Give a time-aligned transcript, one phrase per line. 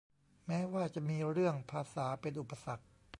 [0.47, 2.83] แม้ว่าจะมีเรื่องภาษาเป็นอุปสรรค